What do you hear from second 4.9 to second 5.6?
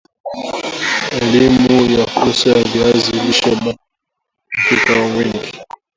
wakulima wengi